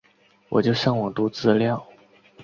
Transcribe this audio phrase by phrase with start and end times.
[0.49, 1.85] 我就上网读资料